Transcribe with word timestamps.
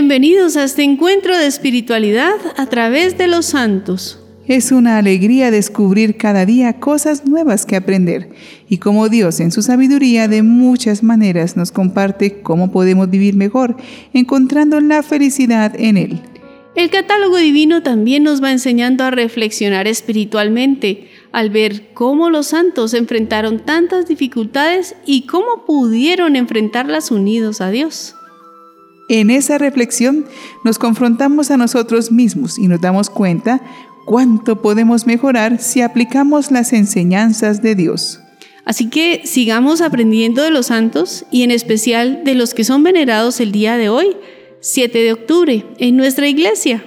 Bienvenidos 0.00 0.56
a 0.56 0.64
este 0.64 0.82
encuentro 0.82 1.36
de 1.36 1.46
espiritualidad 1.46 2.32
a 2.56 2.64
través 2.64 3.18
de 3.18 3.26
los 3.26 3.44
santos. 3.44 4.18
Es 4.46 4.72
una 4.72 4.96
alegría 4.96 5.50
descubrir 5.50 6.16
cada 6.16 6.46
día 6.46 6.80
cosas 6.80 7.26
nuevas 7.26 7.66
que 7.66 7.76
aprender 7.76 8.30
y 8.66 8.78
como 8.78 9.10
Dios 9.10 9.40
en 9.40 9.52
su 9.52 9.60
sabiduría 9.60 10.26
de 10.26 10.42
muchas 10.42 11.02
maneras 11.02 11.54
nos 11.54 11.70
comparte 11.70 12.40
cómo 12.40 12.72
podemos 12.72 13.10
vivir 13.10 13.36
mejor, 13.36 13.76
encontrando 14.14 14.80
la 14.80 15.02
felicidad 15.02 15.78
en 15.78 15.98
Él. 15.98 16.22
El 16.74 16.88
catálogo 16.88 17.36
divino 17.36 17.82
también 17.82 18.22
nos 18.22 18.42
va 18.42 18.52
enseñando 18.52 19.04
a 19.04 19.10
reflexionar 19.10 19.86
espiritualmente 19.86 21.10
al 21.30 21.50
ver 21.50 21.92
cómo 21.92 22.30
los 22.30 22.46
santos 22.46 22.94
enfrentaron 22.94 23.66
tantas 23.66 24.08
dificultades 24.08 24.96
y 25.04 25.26
cómo 25.26 25.66
pudieron 25.66 26.36
enfrentarlas 26.36 27.10
unidos 27.10 27.60
a 27.60 27.70
Dios. 27.70 28.14
En 29.12 29.28
esa 29.30 29.58
reflexión 29.58 30.24
nos 30.62 30.78
confrontamos 30.78 31.50
a 31.50 31.56
nosotros 31.56 32.12
mismos 32.12 32.60
y 32.60 32.68
nos 32.68 32.80
damos 32.80 33.10
cuenta 33.10 33.60
cuánto 34.04 34.62
podemos 34.62 35.04
mejorar 35.04 35.60
si 35.60 35.82
aplicamos 35.82 36.52
las 36.52 36.72
enseñanzas 36.72 37.60
de 37.60 37.74
Dios. 37.74 38.20
Así 38.64 38.88
que 38.88 39.22
sigamos 39.24 39.80
aprendiendo 39.80 40.44
de 40.44 40.52
los 40.52 40.66
santos 40.66 41.24
y 41.32 41.42
en 41.42 41.50
especial 41.50 42.22
de 42.22 42.36
los 42.36 42.54
que 42.54 42.62
son 42.62 42.84
venerados 42.84 43.40
el 43.40 43.50
día 43.50 43.76
de 43.76 43.88
hoy, 43.88 44.16
7 44.60 44.96
de 44.96 45.12
octubre, 45.12 45.66
en 45.78 45.96
nuestra 45.96 46.28
iglesia. 46.28 46.84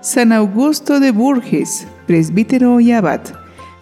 San 0.00 0.30
Augusto 0.30 1.00
de 1.00 1.10
Burges, 1.10 1.88
presbítero 2.06 2.78
y 2.78 2.92
abad. 2.92 3.22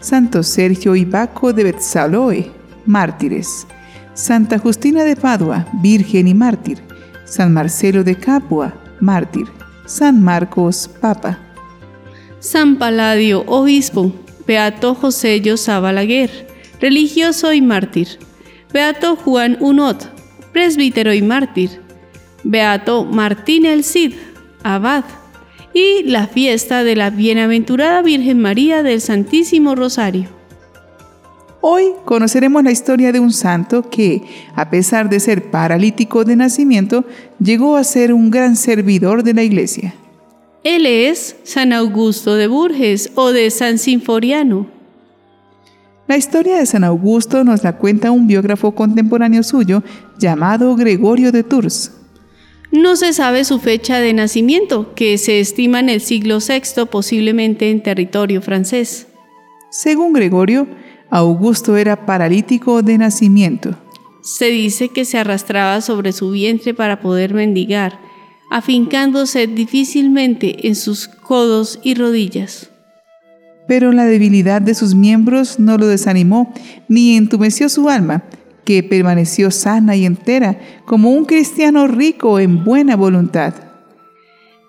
Santo 0.00 0.42
Sergio 0.42 0.96
y 0.96 1.04
Baco 1.04 1.52
de 1.52 1.64
Betzaloe, 1.64 2.50
mártires. 2.86 3.66
Santa 4.14 4.58
Justina 4.58 5.04
de 5.04 5.16
Padua, 5.16 5.66
virgen 5.82 6.28
y 6.28 6.32
mártir. 6.32 6.85
San 7.26 7.52
Marcelo 7.52 8.04
de 8.04 8.14
Capua, 8.14 8.72
mártir. 9.00 9.46
San 9.84 10.22
Marcos, 10.22 10.88
papa. 11.00 11.38
San 12.38 12.76
Paladio, 12.76 13.44
obispo, 13.46 14.12
Beato 14.46 14.94
José 14.94 15.40
Yosa 15.40 15.80
Balaguer, 15.80 16.30
religioso 16.80 17.52
y 17.52 17.60
mártir. 17.60 18.08
Beato 18.72 19.16
Juan 19.16 19.56
Unot, 19.60 20.08
presbítero 20.52 21.12
y 21.12 21.22
mártir. 21.22 21.82
Beato 22.44 23.04
Martín 23.04 23.66
el 23.66 23.82
Cid, 23.82 24.14
abad. 24.62 25.04
Y 25.74 26.04
la 26.04 26.26
fiesta 26.28 26.84
de 26.84 26.96
la 26.96 27.10
Bienaventurada 27.10 28.02
Virgen 28.02 28.40
María 28.40 28.82
del 28.82 29.00
Santísimo 29.00 29.74
Rosario. 29.74 30.35
Hoy 31.60 31.92
conoceremos 32.04 32.62
la 32.62 32.70
historia 32.70 33.12
de 33.12 33.20
un 33.20 33.32
santo 33.32 33.88
que, 33.88 34.22
a 34.54 34.70
pesar 34.70 35.08
de 35.08 35.20
ser 35.20 35.50
paralítico 35.50 36.24
de 36.24 36.36
nacimiento, 36.36 37.04
llegó 37.40 37.76
a 37.76 37.84
ser 37.84 38.12
un 38.12 38.30
gran 38.30 38.56
servidor 38.56 39.22
de 39.22 39.34
la 39.34 39.42
iglesia. 39.42 39.94
Él 40.62 40.86
es 40.86 41.36
San 41.44 41.72
Augusto 41.72 42.34
de 42.34 42.46
Burges 42.46 43.10
o 43.14 43.32
de 43.32 43.50
San 43.50 43.78
Sinforiano. 43.78 44.66
La 46.08 46.16
historia 46.16 46.56
de 46.56 46.66
San 46.66 46.84
Augusto 46.84 47.42
nos 47.42 47.64
la 47.64 47.78
cuenta 47.78 48.12
un 48.12 48.26
biógrafo 48.26 48.72
contemporáneo 48.72 49.42
suyo 49.42 49.82
llamado 50.18 50.76
Gregorio 50.76 51.32
de 51.32 51.42
Tours. 51.42 51.92
No 52.70 52.94
se 52.96 53.12
sabe 53.12 53.44
su 53.44 53.58
fecha 53.58 53.98
de 53.98 54.12
nacimiento, 54.12 54.94
que 54.94 55.18
se 55.18 55.40
estima 55.40 55.80
en 55.80 55.88
el 55.88 56.00
siglo 56.00 56.38
VI, 56.38 56.86
posiblemente 56.90 57.70
en 57.70 57.82
territorio 57.82 58.42
francés. 58.42 59.06
Según 59.70 60.12
Gregorio, 60.12 60.66
Augusto 61.16 61.78
era 61.78 62.04
paralítico 62.04 62.82
de 62.82 62.98
nacimiento. 62.98 63.74
Se 64.20 64.48
dice 64.48 64.90
que 64.90 65.06
se 65.06 65.16
arrastraba 65.16 65.80
sobre 65.80 66.12
su 66.12 66.30
vientre 66.30 66.74
para 66.74 67.00
poder 67.00 67.32
mendigar, 67.32 67.98
afincándose 68.50 69.46
difícilmente 69.46 70.68
en 70.68 70.74
sus 70.74 71.08
codos 71.08 71.78
y 71.82 71.94
rodillas. 71.94 72.68
Pero 73.66 73.92
la 73.92 74.04
debilidad 74.04 74.60
de 74.60 74.74
sus 74.74 74.94
miembros 74.94 75.58
no 75.58 75.78
lo 75.78 75.86
desanimó 75.86 76.52
ni 76.86 77.16
entumeció 77.16 77.70
su 77.70 77.88
alma, 77.88 78.24
que 78.66 78.82
permaneció 78.82 79.50
sana 79.50 79.96
y 79.96 80.04
entera 80.04 80.58
como 80.84 81.12
un 81.12 81.24
cristiano 81.24 81.86
rico 81.86 82.38
en 82.40 82.62
buena 82.62 82.94
voluntad. 82.94 83.54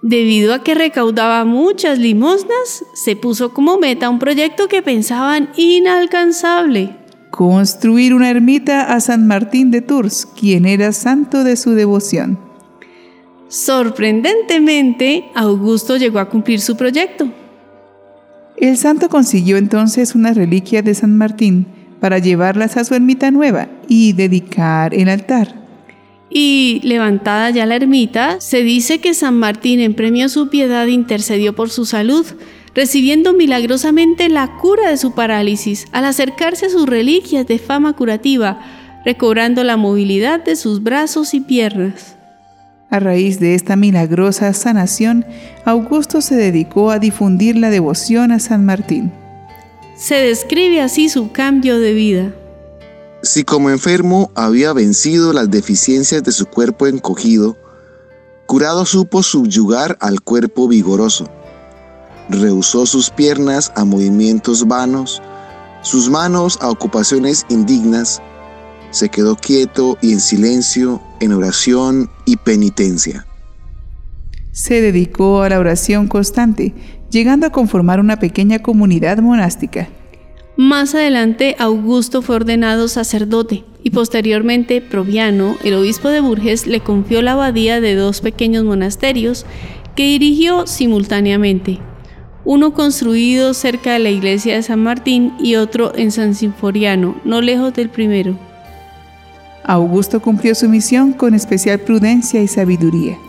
Debido 0.02 0.54
a 0.54 0.64
que 0.64 0.76
recaudaba 0.76 1.44
muchas 1.44 1.98
limosnas, 1.98 2.86
se 2.94 3.16
puso 3.16 3.54
como 3.54 3.78
meta 3.78 4.10
un 4.10 4.20
proyecto 4.20 4.68
que 4.68 4.84
pensaban 4.84 5.50
inalcanzable. 5.58 6.96
Construir 7.32 8.14
una 8.14 8.30
ermita 8.30 8.94
a 8.94 9.00
San 9.00 9.28
Martín 9.28 9.72
de 9.72 9.82
Tours, 9.82 10.26
quien 10.26 10.66
era 10.66 10.92
santo 10.92 11.44
de 11.44 11.58
su 11.58 11.72
devoción. 11.72 12.40
Sorprendentemente, 13.48 15.26
Augusto 15.34 15.98
llegó 15.98 16.20
a 16.20 16.30
cumplir 16.30 16.60
su 16.60 16.78
proyecto. 16.78 17.32
El 18.56 18.78
santo 18.78 19.10
consiguió 19.10 19.58
entonces 19.58 20.16
una 20.16 20.34
reliquia 20.34 20.82
de 20.82 20.94
San 20.96 21.18
Martín 21.18 21.68
para 22.00 22.20
llevarlas 22.20 22.78
a 22.78 22.84
su 22.84 22.94
ermita 22.94 23.32
nueva 23.32 23.68
y 23.88 24.14
dedicar 24.14 24.94
el 24.94 25.10
altar. 25.10 25.67
Y 26.30 26.82
levantada 26.84 27.50
ya 27.50 27.66
la 27.66 27.76
ermita, 27.76 28.42
se 28.42 28.64
dice 28.64 29.00
que 29.00 29.14
San 29.14 29.38
Martín 29.38 29.80
en 29.80 29.94
premio 29.94 30.26
a 30.26 30.30
su 30.30 30.50
piedad 30.50 30.88
intercedió 30.88 31.56
por 31.56 31.70
su 31.70 31.86
salud, 31.86 32.26
recibiendo 32.76 33.34
milagrosamente 33.34 34.30
la 34.30 34.58
cura 34.58 34.90
de 34.90 34.98
su 34.98 35.14
parálisis 35.14 35.86
al 35.92 36.06
acercarse 36.06 36.68
a 36.68 36.70
sus 36.70 36.86
reliquias 36.86 37.48
de 37.48 37.60
fama 37.60 37.94
curativa, 37.94 38.60
recobrando 39.06 39.64
la 39.64 39.78
movilidad 39.78 40.44
de 40.44 40.56
sus 40.56 40.84
brazos 40.84 41.34
y 41.34 41.40
piernas. 41.40 42.18
A 42.90 43.00
raíz 43.00 43.40
de 43.40 43.56
esta 43.56 43.76
milagrosa 43.76 44.54
sanación, 44.54 45.26
Augusto 45.66 46.22
se 46.22 46.36
dedicó 46.36 46.92
a 46.92 47.00
difundir 47.00 47.58
la 47.58 47.70
devoción 47.70 48.32
a 48.32 48.40
San 48.40 48.64
Martín. 48.64 49.12
Se 49.96 50.16
describe 50.16 50.80
así 50.82 51.10
su 51.10 51.32
cambio 51.32 51.80
de 51.80 51.94
vida. 51.94 52.34
Si 53.24 53.44
como 53.44 53.70
enfermo 53.70 54.32
había 54.36 54.74
vencido 54.74 55.34
las 55.34 55.50
deficiencias 55.50 56.24
de 56.24 56.32
su 56.32 56.46
cuerpo 56.46 56.88
encogido, 56.88 57.58
curado 58.46 58.86
supo 58.86 59.24
subyugar 59.24 59.98
al 60.00 60.22
cuerpo 60.22 60.68
vigoroso. 60.68 61.30
Rehusó 62.30 62.86
sus 62.86 63.10
piernas 63.10 63.72
a 63.76 63.86
movimientos 63.86 64.68
vanos, 64.68 65.22
sus 65.82 66.10
manos 66.10 66.60
a 66.62 66.70
ocupaciones 66.70 67.46
indignas, 67.50 68.22
se 68.92 69.10
quedó 69.10 69.36
quieto 69.36 69.98
y 70.02 70.14
en 70.14 70.20
silencio, 70.20 71.02
en 71.20 71.34
oración 71.34 72.10
y 72.26 72.38
penitencia. 72.38 73.26
Se 74.52 74.82
dedicó 74.82 75.44
a 75.44 75.50
la 75.50 75.60
oración 75.60 76.08
constante, 76.08 76.74
llegando 77.10 77.46
a 77.46 77.52
conformar 77.52 78.00
una 78.00 78.18
pequeña 78.18 78.60
comunidad 78.60 79.20
monástica. 79.20 79.90
Más 80.58 80.96
adelante, 80.96 81.56
Augusto 81.60 82.24
fue 82.24 82.38
ordenado 82.38 82.88
sacerdote 82.88 83.64
y 83.84 83.92
posteriormente 83.92 84.82
Proviano, 84.82 85.56
el 85.64 85.76
obispo 85.76 86.10
de 86.10 86.20
Burges, 86.20 86.66
le 86.66 86.80
confió 86.80 87.22
la 87.22 87.34
abadía 87.34 87.80
de 87.80 87.94
dos 87.94 88.22
pequeños 88.22 88.64
monasterios 88.64 89.46
que 89.96 90.06
dirigió 90.08 90.66
simultáneamente, 90.66 91.78
uno 92.44 92.74
construido 92.74 93.54
cerca 93.54 93.94
de 93.94 94.00
la 94.00 94.10
iglesia 94.10 94.56
de 94.56 94.64
San 94.64 94.82
Martín 94.82 95.34
y 95.40 95.58
otro 95.58 95.94
en 95.96 96.12
San 96.12 96.34
Sinforiano, 96.34 97.16
no 97.24 97.40
lejos 97.42 97.76
del 97.76 97.90
primero. 97.90 98.36
Augusto 99.64 100.24
cumplió 100.24 100.56
su 100.56 100.68
misión 100.70 101.14
con 101.14 101.36
especial 101.36 101.82
prudencia 101.82 102.42
y 102.42 102.48
sabiduría. 102.48 103.20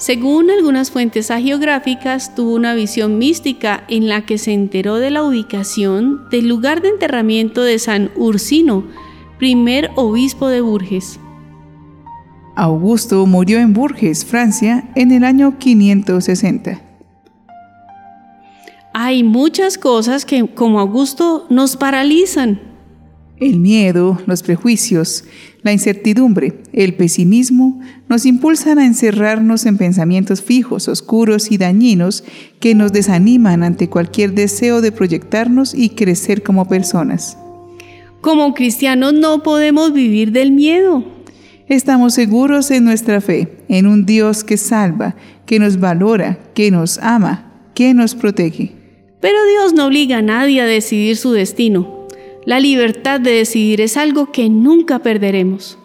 Según 0.00 0.50
algunas 0.50 0.90
fuentes 0.90 1.30
hagiográficas, 1.30 2.34
tuvo 2.34 2.54
una 2.54 2.72
visión 2.72 3.18
mística 3.18 3.84
en 3.88 4.08
la 4.08 4.24
que 4.24 4.38
se 4.38 4.54
enteró 4.54 4.96
de 4.96 5.10
la 5.10 5.22
ubicación 5.22 6.26
del 6.30 6.48
lugar 6.48 6.80
de 6.80 6.88
enterramiento 6.88 7.62
de 7.62 7.78
San 7.78 8.10
Ursino, 8.16 8.84
primer 9.38 9.90
obispo 9.96 10.48
de 10.48 10.62
Burges. 10.62 11.20
Augusto 12.56 13.26
murió 13.26 13.58
en 13.58 13.74
Burges, 13.74 14.24
Francia, 14.24 14.88
en 14.94 15.12
el 15.12 15.22
año 15.22 15.58
560. 15.58 16.80
Hay 18.94 19.22
muchas 19.22 19.76
cosas 19.76 20.24
que, 20.24 20.48
como 20.48 20.80
Augusto, 20.80 21.46
nos 21.50 21.76
paralizan. 21.76 22.58
El 23.36 23.60
miedo, 23.60 24.18
los 24.24 24.42
prejuicios, 24.42 25.24
la 25.62 25.72
incertidumbre, 25.72 26.54
el 26.72 26.94
pesimismo 26.94 27.80
nos 28.08 28.24
impulsan 28.24 28.78
a 28.78 28.86
encerrarnos 28.86 29.66
en 29.66 29.76
pensamientos 29.76 30.40
fijos, 30.40 30.88
oscuros 30.88 31.50
y 31.50 31.58
dañinos 31.58 32.24
que 32.60 32.74
nos 32.74 32.92
desaniman 32.92 33.62
ante 33.62 33.88
cualquier 33.88 34.32
deseo 34.32 34.80
de 34.80 34.90
proyectarnos 34.90 35.74
y 35.74 35.90
crecer 35.90 36.42
como 36.42 36.66
personas. 36.66 37.36
Como 38.22 38.54
cristianos 38.54 39.12
no 39.12 39.42
podemos 39.42 39.92
vivir 39.92 40.32
del 40.32 40.52
miedo. 40.52 41.04
Estamos 41.68 42.14
seguros 42.14 42.70
en 42.70 42.84
nuestra 42.84 43.20
fe, 43.20 43.58
en 43.68 43.86
un 43.86 44.06
Dios 44.06 44.44
que 44.44 44.56
salva, 44.56 45.14
que 45.46 45.58
nos 45.58 45.78
valora, 45.78 46.38
que 46.54 46.70
nos 46.70 46.98
ama, 46.98 47.70
que 47.74 47.94
nos 47.94 48.14
protege. 48.14 48.72
Pero 49.20 49.36
Dios 49.46 49.74
no 49.74 49.86
obliga 49.86 50.18
a 50.18 50.22
nadie 50.22 50.62
a 50.62 50.66
decidir 50.66 51.16
su 51.16 51.32
destino. 51.32 51.99
La 52.50 52.58
libertad 52.58 53.20
de 53.20 53.30
decidir 53.30 53.80
es 53.80 53.96
algo 53.96 54.32
que 54.32 54.48
nunca 54.48 54.98
perderemos. 54.98 55.78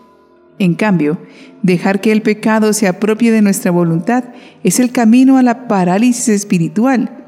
En 0.58 0.74
cambio, 0.74 1.20
dejar 1.62 2.02
que 2.02 2.12
el 2.12 2.24
pecado 2.24 2.74
se 2.74 2.88
apropie 2.88 3.32
de 3.32 3.44
nuestra 3.44 3.70
voluntad 3.70 4.24
es 4.64 4.80
el 4.80 4.92
camino 4.92 5.38
a 5.38 5.44
la 5.44 5.68
parálisis 5.68 6.28
espiritual. 6.28 7.24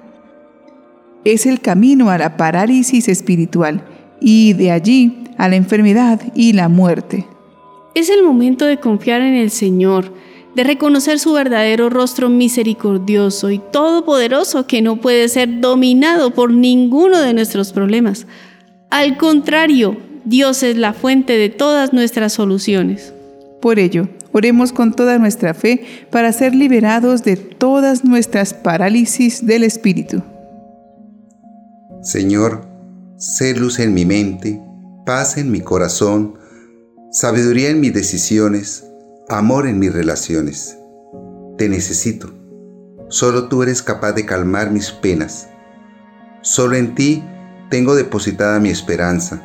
Es 1.23 1.45
el 1.45 1.61
camino 1.61 2.09
a 2.09 2.17
la 2.17 2.35
parálisis 2.35 3.07
espiritual 3.07 3.85
y 4.19 4.53
de 4.53 4.71
allí 4.71 5.25
a 5.37 5.47
la 5.47 5.55
enfermedad 5.55 6.19
y 6.33 6.53
la 6.53 6.67
muerte. 6.67 7.27
Es 7.93 8.09
el 8.09 8.23
momento 8.23 8.65
de 8.65 8.79
confiar 8.79 9.21
en 9.21 9.35
el 9.35 9.51
Señor, 9.51 10.11
de 10.55 10.63
reconocer 10.63 11.19
su 11.19 11.33
verdadero 11.33 11.91
rostro 11.91 12.27
misericordioso 12.29 13.51
y 13.51 13.59
todopoderoso 13.71 14.65
que 14.65 14.81
no 14.81 14.95
puede 14.95 15.29
ser 15.29 15.59
dominado 15.61 16.33
por 16.33 16.51
ninguno 16.51 17.19
de 17.19 17.35
nuestros 17.35 17.71
problemas. 17.71 18.25
Al 18.89 19.17
contrario, 19.17 19.97
Dios 20.23 20.63
es 20.63 20.77
la 20.77 20.93
fuente 20.93 21.37
de 21.37 21.49
todas 21.49 21.93
nuestras 21.93 22.33
soluciones. 22.33 23.13
Por 23.61 23.79
ello, 23.79 24.07
oremos 24.31 24.71
con 24.71 24.93
toda 24.93 25.17
nuestra 25.17 25.53
fe 25.53 25.85
para 26.09 26.31
ser 26.31 26.55
liberados 26.55 27.23
de 27.23 27.35
todas 27.35 28.05
nuestras 28.05 28.53
parálisis 28.53 29.45
del 29.45 29.63
Espíritu. 29.63 30.23
Señor, 32.01 32.65
sé 33.17 33.55
luz 33.55 33.79
en 33.79 33.93
mi 33.93 34.05
mente, 34.05 34.61
paz 35.05 35.37
en 35.37 35.51
mi 35.51 35.59
corazón, 35.59 36.35
sabiduría 37.11 37.69
en 37.69 37.81
mis 37.81 37.93
decisiones, 37.93 38.85
amor 39.27 39.67
en 39.67 39.79
mis 39.79 39.91
relaciones. 39.91 40.77
Te 41.57 41.67
necesito. 41.67 42.33
Solo 43.09 43.49
tú 43.49 43.63
eres 43.63 43.81
capaz 43.81 44.13
de 44.13 44.25
calmar 44.25 44.71
mis 44.71 44.91
penas. 44.91 45.49
Solo 46.41 46.75
en 46.75 46.95
ti 46.95 47.23
tengo 47.69 47.95
depositada 47.95 48.59
mi 48.59 48.69
esperanza. 48.69 49.41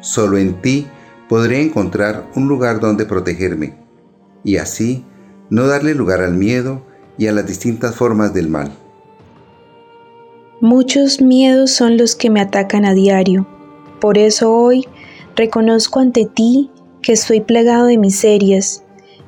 Solo 0.00 0.38
en 0.38 0.60
ti 0.60 0.86
podré 1.28 1.62
encontrar 1.62 2.26
un 2.34 2.48
lugar 2.48 2.80
donde 2.80 3.06
protegerme 3.06 3.74
y 4.44 4.56
así 4.58 5.04
no 5.50 5.66
darle 5.66 5.94
lugar 5.94 6.20
al 6.20 6.34
miedo 6.34 6.82
y 7.18 7.26
a 7.26 7.32
las 7.32 7.46
distintas 7.46 7.94
formas 7.94 8.34
del 8.34 8.48
mal. 8.48 8.72
Muchos 10.60 11.20
miedos 11.20 11.70
son 11.70 11.96
los 11.96 12.16
que 12.16 12.30
me 12.30 12.40
atacan 12.40 12.84
a 12.84 12.94
diario. 12.94 13.46
Por 14.00 14.18
eso 14.18 14.52
hoy 14.52 14.86
reconozco 15.34 16.00
ante 16.00 16.24
ti 16.26 16.70
que 17.02 17.12
estoy 17.12 17.40
plegado 17.40 17.86
de 17.86 17.98
miserias 17.98 18.82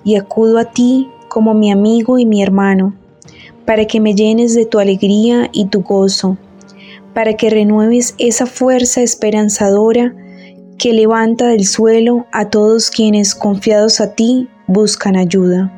y 0.04 0.16
acudo 0.16 0.58
a 0.58 0.64
ti 0.66 1.08
como 1.28 1.54
mi 1.54 1.70
amigo 1.70 2.18
y 2.18 2.26
mi 2.26 2.42
hermano, 2.42 2.94
para 3.66 3.84
que 3.84 4.00
me 4.00 4.14
llenes 4.14 4.54
de 4.54 4.64
tu 4.64 4.78
alegría 4.78 5.50
y 5.52 5.66
tu 5.66 5.82
gozo, 5.82 6.38
para 7.18 7.34
que 7.34 7.50
renueves 7.50 8.14
esa 8.18 8.46
fuerza 8.46 9.02
esperanzadora 9.02 10.14
que 10.78 10.92
levanta 10.92 11.48
del 11.48 11.66
suelo 11.66 12.26
a 12.30 12.48
todos 12.48 12.92
quienes, 12.92 13.34
confiados 13.34 14.00
a 14.00 14.14
ti, 14.14 14.48
buscan 14.68 15.16
ayuda. 15.16 15.68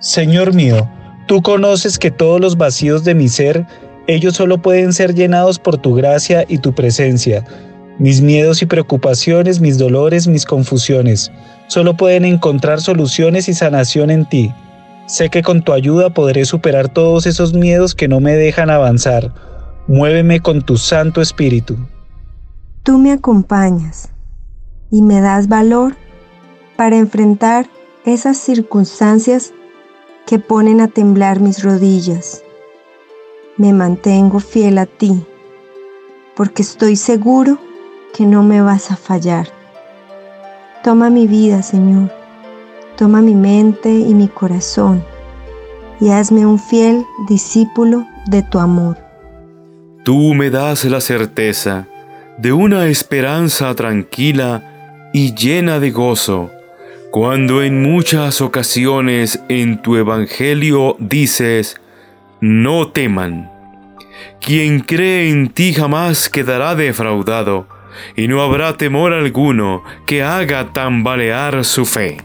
Señor 0.00 0.52
mío, 0.52 0.90
tú 1.28 1.42
conoces 1.42 1.96
que 1.96 2.10
todos 2.10 2.40
los 2.40 2.58
vacíos 2.58 3.04
de 3.04 3.14
mi 3.14 3.28
ser, 3.28 3.66
ellos 4.08 4.34
solo 4.34 4.60
pueden 4.60 4.92
ser 4.92 5.14
llenados 5.14 5.60
por 5.60 5.78
tu 5.78 5.94
gracia 5.94 6.44
y 6.48 6.58
tu 6.58 6.74
presencia. 6.74 7.44
Mis 8.00 8.20
miedos 8.20 8.62
y 8.62 8.66
preocupaciones, 8.66 9.60
mis 9.60 9.78
dolores, 9.78 10.26
mis 10.26 10.44
confusiones, 10.44 11.30
solo 11.68 11.96
pueden 11.96 12.24
encontrar 12.24 12.80
soluciones 12.80 13.48
y 13.48 13.54
sanación 13.54 14.10
en 14.10 14.28
ti. 14.28 14.52
Sé 15.06 15.28
que 15.30 15.42
con 15.42 15.62
tu 15.62 15.72
ayuda 15.72 16.10
podré 16.10 16.44
superar 16.46 16.88
todos 16.88 17.26
esos 17.26 17.52
miedos 17.52 17.94
que 17.94 18.08
no 18.08 18.18
me 18.18 18.32
dejan 18.32 18.70
avanzar. 18.70 19.30
Muéveme 19.88 20.40
con 20.40 20.62
tu 20.62 20.76
Santo 20.76 21.20
Espíritu. 21.20 21.76
Tú 22.82 22.98
me 22.98 23.12
acompañas 23.12 24.10
y 24.90 25.00
me 25.02 25.20
das 25.20 25.46
valor 25.46 25.94
para 26.74 26.96
enfrentar 26.96 27.68
esas 28.04 28.36
circunstancias 28.36 29.52
que 30.26 30.40
ponen 30.40 30.80
a 30.80 30.88
temblar 30.88 31.38
mis 31.38 31.62
rodillas. 31.62 32.42
Me 33.58 33.72
mantengo 33.72 34.40
fiel 34.40 34.78
a 34.78 34.86
ti, 34.86 35.24
porque 36.34 36.62
estoy 36.62 36.96
seguro 36.96 37.56
que 38.12 38.26
no 38.26 38.42
me 38.42 38.60
vas 38.62 38.90
a 38.90 38.96
fallar. 38.96 39.46
Toma 40.82 41.10
mi 41.10 41.28
vida, 41.28 41.62
Señor. 41.62 42.10
Toma 42.96 43.22
mi 43.22 43.36
mente 43.36 43.90
y 43.90 44.14
mi 44.14 44.26
corazón 44.26 45.04
y 46.00 46.10
hazme 46.10 46.44
un 46.44 46.58
fiel 46.58 47.04
discípulo 47.28 48.04
de 48.26 48.42
tu 48.42 48.58
amor. 48.58 49.05
Tú 50.06 50.34
me 50.34 50.50
das 50.50 50.84
la 50.84 51.00
certeza 51.00 51.88
de 52.38 52.52
una 52.52 52.86
esperanza 52.86 53.74
tranquila 53.74 55.10
y 55.12 55.34
llena 55.34 55.80
de 55.80 55.90
gozo, 55.90 56.52
cuando 57.10 57.60
en 57.60 57.82
muchas 57.82 58.40
ocasiones 58.40 59.42
en 59.48 59.82
tu 59.82 59.96
Evangelio 59.96 60.94
dices, 61.00 61.80
no 62.40 62.92
teman. 62.92 63.50
Quien 64.40 64.78
cree 64.78 65.28
en 65.28 65.48
ti 65.48 65.74
jamás 65.74 66.28
quedará 66.28 66.76
defraudado, 66.76 67.66
y 68.16 68.28
no 68.28 68.42
habrá 68.42 68.76
temor 68.76 69.12
alguno 69.12 69.82
que 70.06 70.22
haga 70.22 70.72
tambalear 70.72 71.64
su 71.64 71.84
fe. 71.84 72.18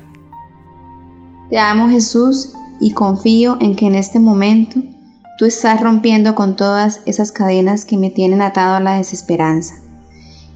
Te 1.49 1.57
amo 1.57 1.89
Jesús 1.89 2.53
y 2.79 2.93
confío 2.93 3.57
en 3.59 3.75
que 3.75 3.87
en 3.87 3.95
este 3.95 4.19
momento 4.19 4.83
tú 5.37 5.45
estás 5.45 5.81
rompiendo 5.81 6.35
con 6.35 6.55
todas 6.55 7.01
esas 7.05 7.31
cadenas 7.31 7.85
que 7.85 7.97
me 7.97 8.09
tienen 8.09 8.41
atado 8.41 8.75
a 8.75 8.79
la 8.79 8.97
desesperanza 8.97 9.81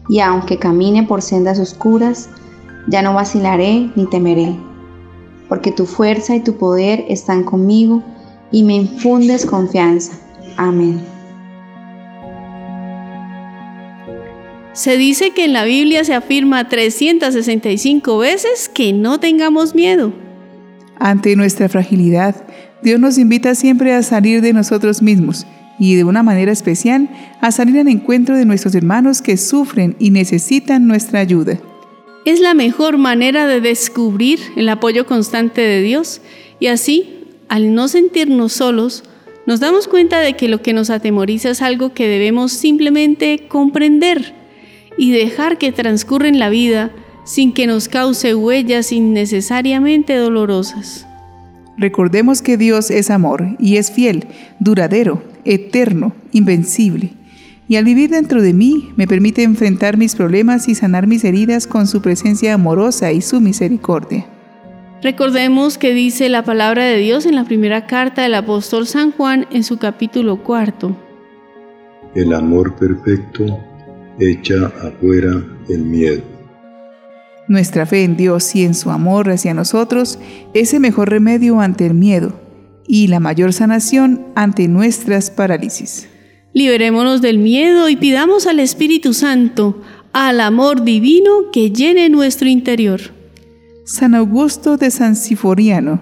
y 0.08 0.20
aunque 0.20 0.58
camine 0.58 1.04
por 1.04 1.22
sendas 1.22 1.60
oscuras, 1.60 2.30
ya 2.88 3.02
no 3.02 3.14
vacilaré 3.14 3.90
ni 3.96 4.06
temeré, 4.08 4.56
porque 5.50 5.72
tu 5.72 5.86
fuerza 5.86 6.36
y 6.36 6.42
tu 6.42 6.58
poder 6.58 7.06
están 7.10 7.44
conmigo 7.44 8.04
y 8.52 8.64
me 8.64 8.76
infundes 8.76 9.46
confianza. 9.46 10.14
Amén. 10.58 11.02
Se 14.74 14.98
dice 14.98 15.32
que 15.32 15.46
en 15.46 15.54
la 15.54 15.64
Biblia 15.64 16.04
se 16.04 16.14
afirma 16.14 16.68
365 16.68 18.18
veces 18.18 18.70
que 18.70 18.92
no 18.92 19.20
tengamos 19.20 19.74
miedo. 19.74 20.12
Ante 21.00 21.36
nuestra 21.36 21.70
fragilidad, 21.70 22.36
Dios 22.84 23.00
nos 23.00 23.18
invita 23.18 23.56
siempre 23.56 23.94
a 23.94 24.04
salir 24.04 24.42
de 24.42 24.54
nosotros 24.54 25.02
mismos 25.02 25.46
y 25.80 25.96
de 25.96 26.04
una 26.04 26.24
manera 26.24 26.52
especial 26.52 27.10
a 27.42 27.52
salir 27.52 27.80
al 27.80 27.88
encuentro 27.88 28.38
de 28.38 28.46
nuestros 28.46 28.76
hermanos 28.76 29.22
que 29.22 29.38
sufren 29.38 29.96
y 30.00 30.10
necesitan 30.12 30.88
nuestra 30.88 31.20
ayuda. 31.20 31.60
Es 32.26 32.40
la 32.40 32.54
mejor 32.54 32.98
manera 32.98 33.48
de 33.48 33.62
descubrir 33.62 34.40
el 34.56 34.68
apoyo 34.70 35.06
constante 35.06 35.62
de 35.62 35.82
Dios 35.82 36.22
y 36.60 36.68
así, 36.68 37.26
al 37.50 37.76
no 37.76 37.88
sentirnos 37.88 38.54
solos, 38.54 39.04
nos 39.46 39.60
damos 39.60 39.88
cuenta 39.88 40.20
de 40.20 40.34
que 40.34 40.48
lo 40.48 40.62
que 40.62 40.74
nos 40.74 40.90
atemoriza 40.90 41.52
es 41.52 41.62
algo 41.62 41.94
que 41.94 42.08
debemos 42.08 42.52
simplemente 42.52 43.46
comprender 43.48 44.34
y 44.98 45.12
dejar 45.12 45.58
que 45.58 45.72
transcurra 45.72 46.28
en 46.28 46.40
la 46.40 46.50
vida 46.50 46.92
sin 47.26 47.54
que 47.54 47.68
nos 47.68 47.88
cause 47.88 48.34
huellas 48.34 48.92
innecesariamente 48.92 50.16
dolorosas. 50.16 51.06
Recordemos 51.78 52.42
que 52.42 52.58
Dios 52.58 52.90
es 52.90 53.10
amor 53.10 53.56
y 53.60 53.78
es 53.78 53.92
fiel, 53.92 54.28
duradero, 54.60 55.24
eterno, 55.44 56.14
invencible. 56.32 57.12
Y 57.68 57.78
al 57.78 57.86
vivir 57.86 58.12
dentro 58.12 58.42
de 58.42 58.54
mí 58.54 58.94
me 58.96 59.08
permite 59.08 59.44
enfrentar 59.44 59.98
mis 59.98 60.16
problemas 60.16 60.70
y 60.70 60.76
sanar 60.76 61.08
mis 61.08 61.24
heridas 61.24 61.68
con 61.68 61.88
su 61.88 62.02
presencia 62.02 62.54
amorosa 62.54 63.12
y 63.12 63.22
su 63.22 63.42
misericordia. 63.42 64.26
Recordemos 65.02 65.78
que 65.78 65.94
dice 65.94 66.30
la 66.30 66.44
palabra 66.44 66.86
de 66.86 66.98
Dios 66.98 67.26
en 67.26 67.36
la 67.36 67.44
primera 67.44 67.86
carta 67.88 68.24
del 68.24 68.36
apóstol 68.36 68.88
San 68.88 69.12
Juan 69.12 69.46
en 69.52 69.64
su 69.64 69.78
capítulo 69.78 70.42
cuarto. 70.44 70.96
El 72.16 72.34
amor 72.34 72.76
perfecto 72.76 73.60
echa 74.20 74.68
afuera 74.68 75.44
el 75.68 75.84
miedo. 75.84 76.35
Nuestra 77.48 77.86
fe 77.86 78.04
en 78.04 78.18
Dios 78.18 78.56
y 78.56 78.64
en 78.64 78.74
su 78.74 78.90
amor 78.90 79.30
hacia 79.30 79.54
nosotros 79.54 80.18
es 80.54 80.74
el 80.74 80.80
mejor 80.80 81.10
remedio 81.10 81.60
ante 81.60 81.86
el 81.86 81.94
miedo 81.94 82.34
y 82.88 83.08
la 83.08 83.20
mayor 83.20 83.54
sanación 83.54 84.26
ante 84.36 84.68
nuestras 84.68 85.30
parálisis. 85.30 86.08
Liberémonos 86.54 87.22
del 87.22 87.38
miedo 87.38 87.90
y 87.90 87.96
pidamos 87.96 88.48
al 88.48 88.60
Espíritu 88.60 89.14
Santo, 89.14 89.82
al 90.14 90.40
amor 90.40 90.84
divino 90.84 91.52
que 91.52 91.72
llene 91.72 92.10
nuestro 92.10 92.48
interior. 92.48 93.02
San 93.86 94.16
Augusto 94.16 94.78
de 94.78 94.90
San 94.90 95.16
Siforiano, 95.16 96.02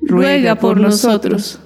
ruega 0.00 0.56
por 0.56 0.80
nosotros. 0.80 1.60